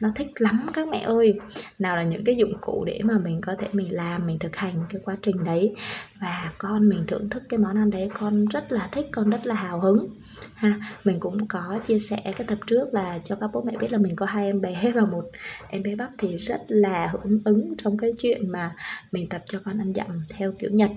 nó 0.00 0.08
thích 0.14 0.28
lắm 0.38 0.60
các 0.74 0.88
mẹ 0.88 0.98
ơi. 0.98 1.38
Nào 1.78 1.96
là 1.96 2.02
những 2.02 2.24
cái 2.24 2.36
dụng 2.36 2.52
cụ 2.60 2.84
để 2.86 3.00
mà 3.04 3.18
mình 3.24 3.40
có 3.40 3.54
thể 3.58 3.68
mình 3.72 3.94
làm 3.94 4.22
mình 4.26 4.38
thực 4.38 4.56
hành 4.56 4.72
cái 4.88 5.02
quá 5.04 5.16
trình 5.22 5.44
đấy. 5.44 5.74
Và 6.20 6.52
con 6.58 6.88
mình 6.88 7.04
thưởng 7.06 7.30
thức 7.30 7.42
cái 7.48 7.58
món 7.58 7.76
ăn 7.76 7.90
đấy 7.90 8.10
con 8.14 8.44
rất 8.44 8.72
là 8.72 8.88
thích 8.92 9.06
con 9.12 9.30
rất 9.30 9.46
là 9.46 9.54
hào 9.54 9.80
hứng. 9.80 10.08
Ha 10.54 10.74
mình 11.04 11.20
cũng 11.20 11.48
có 11.48 11.80
chia 11.84 11.98
sẻ 11.98 12.20
cái 12.24 12.46
tập 12.46 12.58
trước 12.66 12.94
là 12.94 13.18
cho 13.24 13.36
các 13.40 13.50
bố 13.52 13.62
mẹ 13.62 13.76
biết 13.80 13.92
là 13.92 13.98
mình 13.98 14.16
có 14.16 14.26
hai 14.26 14.46
em 14.46 14.60
bé 14.60 14.92
và 14.94 15.04
một 15.04 15.24
em 15.68 15.82
bé 15.82 15.94
bắp 15.94 16.10
thì 16.18 16.36
rất 16.36 16.60
là 16.68 17.08
hưởng 17.12 17.40
ứng 17.44 17.74
trong 17.78 17.98
cái 17.98 18.10
chuyện 18.18 18.52
mà 18.52 18.74
mình 19.12 19.28
tập 19.28 19.42
cho 19.46 19.60
con 19.64 19.78
ăn 19.78 19.92
dặm 19.94 20.06
theo 20.28 20.52
kiểu 20.58 20.70
nhật 20.72 20.90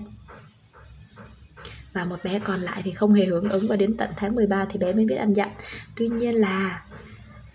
và 1.92 2.04
một 2.04 2.24
bé 2.24 2.38
còn 2.38 2.60
lại 2.60 2.80
thì 2.84 2.90
không 2.90 3.14
hề 3.14 3.24
hưởng 3.26 3.48
ứng 3.48 3.68
và 3.68 3.76
đến 3.76 3.96
tận 3.96 4.10
tháng 4.16 4.34
13 4.34 4.66
thì 4.68 4.78
bé 4.78 4.92
mới 4.92 5.04
biết 5.04 5.16
ăn 5.16 5.34
dặm. 5.34 5.48
Tuy 5.96 6.08
nhiên 6.08 6.34
là 6.34 6.82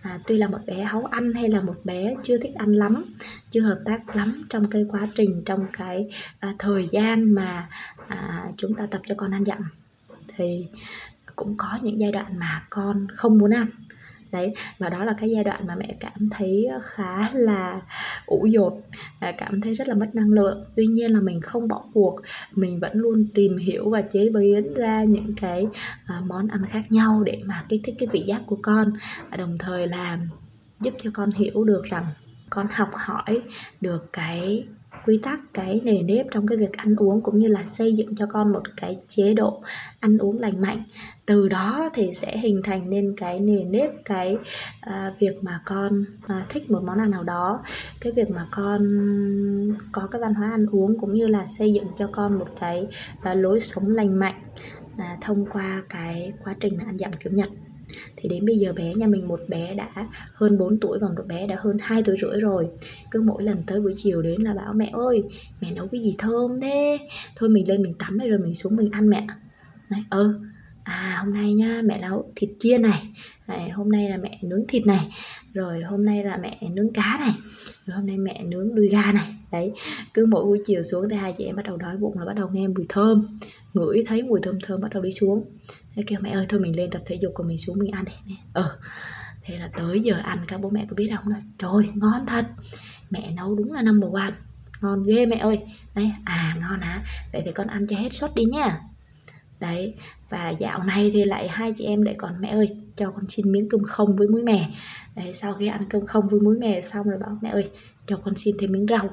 à, 0.01 0.19
tuy 0.28 0.38
là 0.38 0.48
một 0.48 0.60
bé 0.66 0.84
háu 0.84 1.06
ăn 1.06 1.34
hay 1.34 1.50
là 1.50 1.62
một 1.62 1.75
bé 1.84 2.16
chưa 2.24 2.38
thích 2.38 2.56
ăn 2.56 2.72
lắm 2.72 3.06
chưa 3.50 3.62
hợp 3.62 3.80
tác 3.86 4.16
lắm 4.16 4.45
trong 4.50 4.69
cái 4.69 4.86
quá 4.89 5.07
trình 5.16 5.42
trong 5.45 5.66
cái 5.74 6.07
à, 6.39 6.54
thời 6.60 6.88
gian 6.92 7.31
mà 7.31 7.68
à, 8.07 8.48
chúng 8.57 8.74
ta 8.74 8.86
tập 8.86 9.01
cho 9.06 9.16
con 9.18 9.31
ăn 9.31 9.45
dặm 9.45 9.69
thì 10.28 10.68
cũng 11.36 11.57
có 11.57 11.80
những 11.81 12.00
giai 12.00 12.12
đoạn 12.12 12.40
mà 12.40 12.66
con 12.69 13.07
không 13.13 13.38
muốn 13.38 13.51
ăn 13.51 13.68
đấy, 14.32 14.54
và 14.78 14.90
đó 14.90 15.06
là 15.06 15.14
cái 15.18 15.30
giai 15.30 15.44
đoạn 15.44 15.68
mà 15.68 15.76
mẹ 15.76 15.96
cảm 16.00 16.30
thấy 16.32 16.68
khá 16.84 17.30
là 17.34 17.82
ủ 18.26 18.46
dột 18.46 18.74
cảm 19.38 19.62
thấy 19.62 19.74
rất 19.74 19.88
là 19.88 19.96
mất 19.96 20.16
năng 20.16 20.30
lượng. 20.30 20.66
Tuy 20.76 20.88
nhiên 20.88 21.12
là 21.12 21.22
mình 21.22 21.42
không 21.42 21.68
bỏ 21.68 21.86
cuộc, 21.94 22.16
mình 22.52 22.80
vẫn 22.80 22.92
luôn 22.94 23.28
tìm 23.34 23.58
hiểu 23.58 23.90
và 23.90 24.02
chế 24.02 24.30
biến 24.30 24.74
ra 24.74 25.04
những 25.04 25.36
cái 25.36 25.68
à, 26.06 26.22
món 26.28 26.48
ăn 26.48 26.66
khác 26.66 26.92
nhau 26.92 27.22
để 27.26 27.42
mà 27.46 27.64
kích 27.70 27.82
thích 27.84 27.96
cái 28.00 28.08
vị 28.12 28.24
giác 28.28 28.42
của 28.46 28.58
con. 28.62 28.88
Đồng 29.38 29.58
thời 29.58 29.88
làm 29.88 30.30
giúp 30.82 30.94
cho 31.04 31.12
con 31.14 31.32
hiểu 31.32 31.64
được 31.64 31.84
rằng 31.84 32.06
con 32.50 32.68
học 32.72 32.90
hỏi 32.94 33.42
được 33.82 34.14
cái 34.14 34.66
quy 35.07 35.19
tắc 35.24 35.39
cái 35.54 35.81
nề 35.83 36.01
nếp 36.01 36.25
trong 36.31 36.48
cái 36.48 36.57
việc 36.57 36.77
ăn 36.77 36.95
uống 36.95 37.21
cũng 37.21 37.38
như 37.38 37.48
là 37.48 37.63
xây 37.63 37.94
dựng 37.94 38.15
cho 38.15 38.25
con 38.25 38.51
một 38.51 38.63
cái 38.81 38.98
chế 39.07 39.33
độ 39.33 39.62
ăn 39.99 40.18
uống 40.18 40.40
lành 40.40 40.61
mạnh. 40.61 40.83
Từ 41.26 41.49
đó 41.49 41.90
thì 41.94 42.09
sẽ 42.14 42.37
hình 42.37 42.61
thành 42.64 42.90
nên 42.90 43.16
cái 43.18 43.40
nề 43.40 43.64
nếp 43.64 43.90
cái 44.06 44.37
uh, 44.90 45.19
việc 45.19 45.35
mà 45.42 45.59
con 45.66 46.06
uh, 46.26 46.49
thích 46.49 46.71
một 46.71 46.83
món 46.83 46.97
ăn 46.97 47.11
nào 47.11 47.23
đó. 47.23 47.64
Cái 48.02 48.14
việc 48.14 48.30
mà 48.30 48.45
con 48.52 48.81
có 49.92 50.07
cái 50.11 50.21
văn 50.21 50.33
hóa 50.33 50.52
ăn 50.52 50.66
uống 50.71 50.99
cũng 50.99 51.14
như 51.14 51.28
là 51.28 51.45
xây 51.45 51.73
dựng 51.73 51.87
cho 51.97 52.09
con 52.11 52.40
một 52.40 52.47
cái 52.59 52.87
uh, 53.31 53.37
lối 53.37 53.59
sống 53.59 53.87
lành 53.87 54.19
mạnh 54.19 54.42
uh, 54.94 55.21
thông 55.21 55.45
qua 55.45 55.81
cái 55.90 56.33
quá 56.44 56.56
trình 56.59 56.78
mà 56.78 56.83
ăn 56.85 56.97
dặm 56.97 57.11
kiểu 57.14 57.33
nhật 57.33 57.49
thì 58.18 58.30
đến 58.30 58.45
bây 58.45 58.57
giờ 58.57 58.74
bé 58.74 58.94
nhà 58.94 59.07
mình 59.07 59.28
một 59.28 59.40
bé 59.47 59.74
đã 59.74 59.90
hơn 60.33 60.57
4 60.57 60.80
tuổi 60.80 61.00
và 61.02 61.07
một 61.07 61.28
bé 61.28 61.47
đã 61.47 61.56
hơn 61.59 61.78
2 61.81 62.04
tuổi 62.06 62.16
rưỡi 62.21 62.40
rồi. 62.40 62.68
Cứ 63.12 63.21
mỗi 63.21 63.44
lần 63.44 63.57
tới 63.68 63.80
buổi 63.80 63.94
chiều 63.95 64.21
đến 64.21 64.42
là 64.42 64.54
bảo 64.54 64.74
mẹ 64.74 64.90
ơi 64.94 65.24
mẹ 65.62 65.71
nấu 65.71 65.88
cái 65.88 66.02
gì 66.02 66.16
thơm 66.18 66.59
thế? 66.62 66.97
Thôi 67.36 67.50
mình 67.50 67.69
lên 67.69 67.81
mình 67.81 67.94
tắm 67.94 68.18
rồi 68.18 68.40
mình 68.40 68.54
xuống 68.54 68.76
mình 68.76 68.92
ăn 68.92 69.09
mẹ. 69.09 69.28
Này 69.90 70.04
ơ 70.09 70.24
ừ, 70.24 70.40
à 70.88 71.22
hôm 71.24 71.34
nay 71.34 71.54
nha 71.54 71.82
mẹ 71.86 72.00
nấu 72.00 72.32
thịt 72.36 72.50
chiên 72.60 72.82
này. 72.82 73.10
À, 73.46 73.68
hôm 73.74 73.92
nay 73.92 74.10
là 74.10 74.18
mẹ 74.18 74.40
nướng 74.42 74.68
thịt 74.68 74.88
này. 74.88 75.10
Rồi 75.54 75.82
hôm 75.82 76.06
nay 76.06 76.24
là 76.24 76.38
mẹ 76.38 76.60
nướng 76.72 76.94
cá 76.94 77.18
này. 77.20 77.34
Rồi 77.86 77.98
hôm 77.98 78.06
nay 78.06 78.18
mẹ 78.18 78.44
nướng 78.44 78.76
đuôi 78.76 78.90
gà 78.90 79.12
này. 79.12 79.36
Đấy 79.52 79.72
cứ 80.14 80.26
mỗi 80.26 80.46
buổi 80.46 80.60
chiều 80.64 80.84
xuống 80.84 81.10
thì 81.10 81.16
hai 81.18 81.34
chị 81.38 81.46
em 81.46 81.56
bắt 81.56 81.66
đầu 81.66 81.78
đói 81.78 81.98
bụng 81.98 82.20
là 82.20 82.26
bắt 82.26 82.36
đầu 82.36 82.50
nghe 82.54 82.68
mùi 82.68 82.86
thơm. 82.90 83.40
Ngửi 83.74 84.04
thấy 84.08 84.24
mùi 84.24 84.40
thơm 84.44 84.60
thơm 84.64 84.82
bắt 84.82 84.88
đầu 84.94 85.04
đi 85.04 85.12
xuống. 85.12 85.46
Thế 85.96 86.04
kêu 86.08 86.20
mẹ 86.22 86.30
ơi 86.30 86.46
thôi 86.50 86.60
mình 86.60 86.76
lên 86.78 86.90
tập 86.90 87.02
thể 87.06 87.16
dục 87.22 87.32
còn 87.36 87.48
mình 87.48 87.58
xuống 87.58 87.80
mình 87.80 87.92
ăn 87.92 88.06
đi 88.28 88.36
ờ 88.54 88.78
thế 89.44 89.58
là 89.58 89.70
tới 89.78 90.00
giờ 90.00 90.16
ăn 90.24 90.40
các 90.48 90.62
bố 90.62 90.70
mẹ 90.70 90.86
có 90.90 90.96
biết 90.96 91.12
không? 91.16 91.32
Nói 91.32 91.42
trời 91.58 91.94
ngon 91.96 92.26
thật. 92.28 92.46
Mẹ 93.10 93.32
nấu 93.32 93.56
đúng 93.56 93.74
là 93.74 93.82
number 93.82 94.12
one. 94.14 94.34
Ngon 94.82 95.04
ghê 95.04 95.26
mẹ 95.26 95.38
ơi. 95.38 95.60
Đấy 95.96 96.12
à 96.26 96.56
ngon 96.62 96.82
hả 96.82 97.04
vậy 97.34 97.42
thì 97.46 97.52
con 97.52 97.68
ăn 97.68 97.88
cho 97.88 97.96
hết 97.96 98.14
sốt 98.14 98.32
đi 98.36 98.46
nha 98.46 98.82
đấy 99.59 99.94
và 100.30 100.49
dạo 100.49 100.83
này 100.83 101.11
thì 101.14 101.23
lại 101.23 101.47
hai 101.47 101.73
chị 101.76 101.85
em 101.85 102.02
lại 102.02 102.16
còn 102.18 102.42
mẹ 102.42 102.49
ơi 102.49 102.68
cho 102.95 103.11
con 103.11 103.28
xin 103.30 103.52
miếng 103.52 103.69
cơm 103.69 103.83
không 103.83 104.16
với 104.16 104.28
muối 104.28 104.44
mè. 104.44 104.69
Đấy 105.16 105.33
sau 105.33 105.54
khi 105.54 105.68
ăn 105.68 105.85
cơm 105.90 106.06
không 106.06 106.28
với 106.28 106.40
muối 106.40 106.57
mè 106.57 106.81
xong 106.81 107.09
rồi 107.09 107.19
bảo 107.19 107.37
mẹ 107.42 107.49
ơi 107.49 107.69
cho 108.06 108.18
con 108.18 108.35
xin 108.35 108.56
thêm 108.59 108.71
miếng 108.71 108.85
rau. 108.90 109.09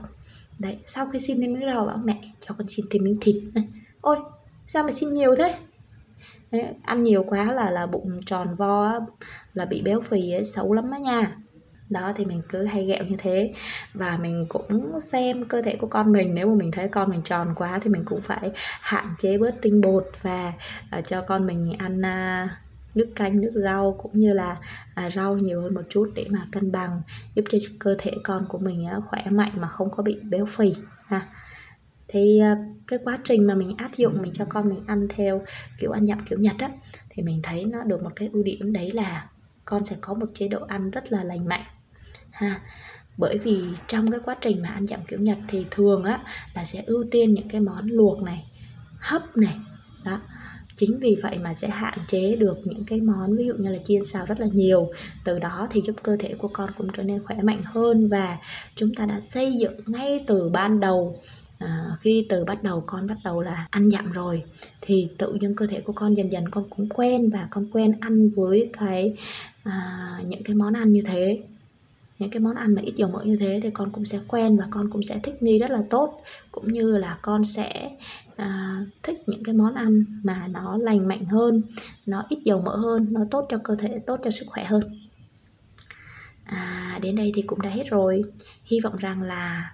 Đấy 0.58 0.78
sau 0.86 1.06
khi 1.06 1.18
xin 1.18 1.40
thêm 1.40 1.52
miếng 1.52 1.66
rau 1.66 1.86
bảo 1.86 2.00
mẹ 2.04 2.20
cho 2.40 2.54
con 2.58 2.68
xin 2.68 2.86
thêm 2.90 3.04
miếng 3.04 3.16
thịt 3.20 3.36
này. 3.54 3.64
Ôi 4.00 4.16
sao 4.66 4.84
mà 4.84 4.90
xin 4.90 5.14
nhiều 5.14 5.34
thế? 5.34 5.54
Đấy, 6.50 6.64
ăn 6.82 7.02
nhiều 7.02 7.24
quá 7.28 7.52
là 7.52 7.70
là 7.70 7.86
bụng 7.86 8.20
tròn 8.26 8.54
vo 8.54 8.92
là 9.54 9.64
bị 9.64 9.82
béo 9.82 10.00
phì 10.00 10.32
ấy, 10.32 10.44
xấu 10.44 10.72
lắm 10.72 10.90
đó 10.90 10.96
nha 10.96 11.36
đó 11.90 12.12
thì 12.16 12.24
mình 12.24 12.42
cứ 12.48 12.64
hay 12.64 12.84
ghẹo 12.84 13.04
như 13.04 13.16
thế. 13.18 13.52
Và 13.94 14.18
mình 14.22 14.46
cũng 14.48 15.00
xem 15.00 15.44
cơ 15.44 15.62
thể 15.62 15.76
của 15.76 15.86
con 15.86 16.12
mình 16.12 16.34
nếu 16.34 16.46
mà 16.48 16.54
mình 16.54 16.70
thấy 16.70 16.88
con 16.88 17.10
mình 17.10 17.22
tròn 17.22 17.48
quá 17.56 17.78
thì 17.82 17.90
mình 17.90 18.02
cũng 18.04 18.22
phải 18.22 18.50
hạn 18.80 19.06
chế 19.18 19.38
bớt 19.38 19.54
tinh 19.62 19.80
bột 19.80 20.10
và 20.22 20.52
uh, 20.98 21.06
cho 21.06 21.20
con 21.20 21.46
mình 21.46 21.72
ăn 21.78 22.00
uh, 22.00 22.50
nước 22.94 23.12
canh 23.16 23.40
nước 23.40 23.52
rau 23.64 23.96
cũng 23.98 24.18
như 24.18 24.32
là 24.32 24.56
à, 24.94 25.10
rau 25.10 25.38
nhiều 25.38 25.62
hơn 25.62 25.74
một 25.74 25.82
chút 25.88 26.10
để 26.14 26.26
mà 26.30 26.40
cân 26.52 26.72
bằng 26.72 27.02
giúp 27.34 27.44
cho 27.48 27.58
cơ 27.78 27.96
thể 27.98 28.12
con 28.24 28.46
của 28.48 28.58
mình 28.58 28.86
á, 28.86 28.96
khỏe 29.08 29.22
mạnh 29.30 29.52
mà 29.56 29.68
không 29.68 29.90
có 29.90 30.02
bị 30.02 30.20
béo 30.20 30.46
phì 30.46 30.72
ha. 31.06 31.28
Thì 32.08 32.40
à, 32.40 32.56
cái 32.86 32.98
quá 33.04 33.18
trình 33.24 33.46
mà 33.46 33.54
mình 33.54 33.74
áp 33.78 33.90
dụng 33.96 34.22
mình 34.22 34.32
cho 34.32 34.44
con 34.48 34.68
mình 34.68 34.84
ăn 34.86 35.08
theo 35.10 35.42
kiểu 35.78 35.90
ăn 35.90 36.06
dặm 36.06 36.18
kiểu 36.26 36.38
nhật 36.38 36.56
á 36.58 36.68
thì 37.10 37.22
mình 37.22 37.40
thấy 37.42 37.64
nó 37.64 37.82
được 37.82 38.02
một 38.02 38.10
cái 38.16 38.28
ưu 38.32 38.42
điểm 38.42 38.72
đấy 38.72 38.90
là 38.90 39.24
con 39.64 39.84
sẽ 39.84 39.96
có 40.00 40.14
một 40.14 40.26
chế 40.34 40.48
độ 40.48 40.58
ăn 40.68 40.90
rất 40.90 41.12
là 41.12 41.24
lành 41.24 41.48
mạnh. 41.48 41.64
Ha 42.30 42.60
bởi 43.16 43.38
vì 43.38 43.62
trong 43.88 44.10
cái 44.10 44.20
quá 44.24 44.36
trình 44.40 44.62
mà 44.62 44.68
ăn 44.68 44.86
dặm 44.86 45.00
kiểu 45.08 45.18
nhật 45.18 45.38
thì 45.48 45.66
thường 45.70 46.04
á 46.04 46.20
là 46.54 46.64
sẽ 46.64 46.82
ưu 46.86 47.04
tiên 47.10 47.34
những 47.34 47.48
cái 47.48 47.60
món 47.60 47.86
luộc 47.86 48.22
này 48.22 48.44
hấp 48.98 49.36
này 49.36 49.56
đó. 50.04 50.20
Chính 50.76 50.98
vì 50.98 51.16
vậy 51.22 51.38
mà 51.42 51.54
sẽ 51.54 51.68
hạn 51.68 51.98
chế 52.06 52.36
được 52.36 52.58
những 52.64 52.84
cái 52.84 53.00
món 53.00 53.36
ví 53.36 53.46
dụ 53.46 53.54
như 53.54 53.70
là 53.70 53.78
chiên 53.84 54.04
xào 54.04 54.26
rất 54.26 54.40
là 54.40 54.46
nhiều. 54.52 54.90
Từ 55.24 55.38
đó 55.38 55.66
thì 55.70 55.82
giúp 55.86 55.96
cơ 56.02 56.16
thể 56.18 56.34
của 56.38 56.48
con 56.48 56.70
cũng 56.78 56.88
trở 56.96 57.02
nên 57.02 57.22
khỏe 57.22 57.36
mạnh 57.42 57.62
hơn 57.64 58.08
và 58.08 58.38
chúng 58.76 58.94
ta 58.94 59.06
đã 59.06 59.20
xây 59.20 59.52
dựng 59.52 59.74
ngay 59.86 60.18
từ 60.26 60.48
ban 60.48 60.80
đầu 60.80 61.20
à, 61.58 61.86
khi 62.00 62.26
từ 62.28 62.44
bắt 62.44 62.62
đầu 62.62 62.82
con 62.86 63.06
bắt 63.06 63.16
đầu 63.24 63.40
là 63.40 63.66
ăn 63.70 63.90
dặm 63.90 64.12
rồi 64.12 64.42
thì 64.80 65.08
tự 65.18 65.32
nhiên 65.32 65.56
cơ 65.56 65.66
thể 65.66 65.80
của 65.80 65.92
con 65.92 66.14
dần 66.14 66.32
dần 66.32 66.48
con 66.48 66.64
cũng 66.70 66.88
quen 66.88 67.30
và 67.30 67.48
con 67.50 67.66
quen 67.72 67.92
ăn 68.00 68.30
với 68.30 68.70
cái 68.78 69.14
à, 69.64 70.18
những 70.26 70.42
cái 70.42 70.56
món 70.56 70.74
ăn 70.74 70.88
như 70.88 71.02
thế. 71.06 71.42
Những 72.18 72.30
cái 72.30 72.40
món 72.40 72.54
ăn 72.54 72.74
mà 72.74 72.82
ít 72.82 72.94
dầu 72.96 73.10
mỡ 73.10 73.24
như 73.24 73.36
thế 73.36 73.60
thì 73.62 73.70
con 73.70 73.92
cũng 73.92 74.04
sẽ 74.04 74.18
quen 74.28 74.56
và 74.56 74.64
con 74.70 74.90
cũng 74.90 75.02
sẽ 75.02 75.18
thích 75.18 75.42
nghi 75.42 75.58
rất 75.58 75.70
là 75.70 75.82
tốt. 75.90 76.22
Cũng 76.52 76.72
như 76.72 76.98
là 76.98 77.18
con 77.22 77.44
sẽ 77.44 77.90
à, 78.36 78.80
thích 79.02 79.22
những 79.26 79.44
cái 79.44 79.54
món 79.54 79.74
ăn 79.74 80.04
mà 80.22 80.46
nó 80.48 80.76
lành 80.76 81.08
mạnh 81.08 81.24
hơn 81.24 81.62
nó 82.06 82.24
ít 82.28 82.38
dầu 82.44 82.60
mỡ 82.60 82.76
hơn 82.76 83.06
nó 83.10 83.20
tốt 83.30 83.46
cho 83.48 83.58
cơ 83.64 83.76
thể 83.76 83.98
tốt 84.06 84.20
cho 84.24 84.30
sức 84.30 84.46
khỏe 84.48 84.64
hơn. 84.64 84.82
À, 86.44 86.98
đến 87.02 87.16
đây 87.16 87.32
thì 87.34 87.42
cũng 87.42 87.62
đã 87.62 87.70
hết 87.70 87.84
rồi. 87.90 88.22
Hy 88.64 88.80
vọng 88.80 88.96
rằng 88.96 89.22
là 89.22 89.72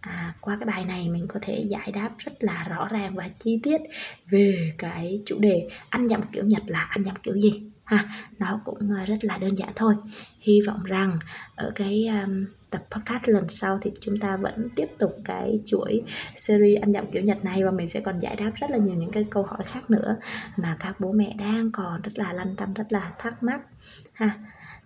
à, 0.00 0.34
qua 0.40 0.56
cái 0.56 0.66
bài 0.66 0.84
này 0.84 1.08
mình 1.08 1.26
có 1.28 1.40
thể 1.42 1.64
giải 1.68 1.92
đáp 1.92 2.10
rất 2.18 2.32
là 2.44 2.66
rõ 2.68 2.88
ràng 2.90 3.14
và 3.14 3.28
chi 3.38 3.60
tiết 3.62 3.80
về 4.30 4.72
cái 4.78 5.18
chủ 5.26 5.38
đề 5.38 5.68
ăn 5.88 6.08
dặm 6.08 6.20
kiểu 6.32 6.44
nhật 6.44 6.62
là 6.66 6.86
ăn 6.90 7.04
dặm 7.04 7.16
kiểu 7.22 7.34
gì 7.34 7.62
ha 7.90 8.04
nó 8.38 8.60
cũng 8.64 8.78
ờ, 8.98 9.04
rất 9.04 9.24
là 9.24 9.38
đơn 9.38 9.58
giản 9.58 9.68
thôi. 9.76 9.94
Hy 10.40 10.60
vọng 10.66 10.84
rằng 10.84 11.18
ở 11.56 11.72
cái 11.74 12.06
um, 12.06 12.44
tập 12.70 12.82
podcast 12.90 13.28
lần 13.28 13.48
sau 13.48 13.78
thì 13.82 13.90
chúng 14.00 14.18
ta 14.18 14.36
vẫn 14.36 14.68
tiếp 14.76 14.86
tục 14.98 15.16
cái 15.24 15.54
chuỗi 15.64 16.02
series 16.34 16.82
ăn 16.82 16.92
dặm 16.92 17.06
kiểu 17.12 17.22
nhật 17.22 17.44
này 17.44 17.64
và 17.64 17.70
mình 17.70 17.88
sẽ 17.88 18.00
còn 18.00 18.18
giải 18.18 18.36
đáp 18.36 18.50
rất 18.54 18.70
là 18.70 18.76
nhiều 18.76 18.94
những 18.94 19.10
cái 19.10 19.26
câu 19.30 19.42
hỏi 19.42 19.60
khác 19.64 19.90
nữa 19.90 20.16
mà 20.56 20.76
các 20.80 21.00
bố 21.00 21.12
mẹ 21.12 21.34
đang 21.38 21.70
còn 21.72 22.02
rất 22.02 22.18
là 22.18 22.32
lăn 22.32 22.56
tăn 22.56 22.74
rất 22.74 22.86
là 22.88 23.10
thắc 23.18 23.42
mắc 23.42 23.60
ha 24.12 24.30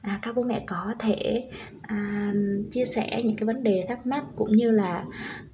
à, 0.04 0.18
các 0.22 0.36
bố 0.36 0.42
mẹ 0.42 0.64
có 0.66 0.94
thể 0.98 1.48
à, 1.82 2.32
chia 2.70 2.84
sẻ 2.84 3.22
những 3.24 3.36
cái 3.36 3.46
vấn 3.46 3.62
đề 3.62 3.84
thắc 3.88 4.06
mắc 4.06 4.24
cũng 4.36 4.56
như 4.56 4.70
là 4.70 5.04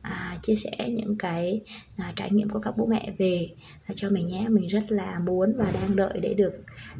à, 0.02 0.37
chia 0.42 0.54
sẻ 0.54 0.88
những 0.88 1.19
cái 1.19 1.61
à, 1.97 2.12
trải 2.16 2.30
nghiệm 2.30 2.49
của 2.49 2.59
các 2.59 2.76
bố 2.76 2.87
mẹ 2.87 3.12
về 3.19 3.49
à, 3.87 3.92
cho 3.95 4.11
mình 4.11 4.26
nhé 4.26 4.47
mình 4.49 4.66
rất 4.66 4.92
là 4.92 5.19
muốn 5.26 5.52
và 5.57 5.71
đang 5.71 5.97
đợi 5.97 6.21
để 6.23 6.35
được 6.35 6.52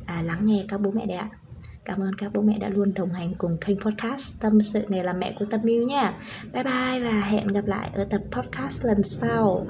à, 0.07 0.23
lắng 0.23 0.47
nghe 0.47 0.65
các 0.69 0.81
bố 0.81 0.91
mẹ 0.91 1.07
đấy 1.07 1.17
ạ 1.17 1.29
Cảm 1.85 2.01
ơn 2.01 2.15
các 2.15 2.33
bố 2.35 2.43
mẹ 2.43 2.59
đã 2.59 2.69
luôn 2.69 2.95
đồng 2.95 3.13
hành 3.13 3.35
cùng 3.39 3.59
kênh 3.61 3.79
podcast 3.79 4.43
Tâm 4.43 4.61
sự 4.61 4.85
nghề 4.89 5.03
làm 5.03 5.21
mẹ 5.21 5.37
của 5.39 5.45
Tâm 5.45 5.61
Yêu 5.65 5.83
nha. 5.83 6.15
Bye 6.53 6.65
bye 6.65 7.01
và 7.01 7.21
hẹn 7.21 7.47
gặp 7.47 7.67
lại 7.67 7.91
ở 7.95 8.05
tập 8.05 8.21
podcast 8.31 8.85
lần 8.85 9.03
sau. 9.03 9.70